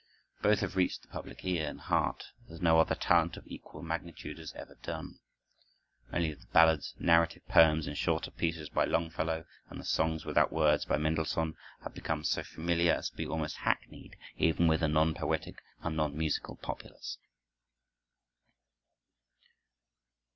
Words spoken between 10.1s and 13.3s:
Without Words," by Mendelssohn, have become so familiar as to be